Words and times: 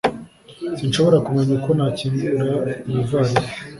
sinshobora 0.77 1.23
kumenya 1.25 1.51
uko 1.57 1.69
nakingura 1.77 2.71
iyivalisi 2.89 3.51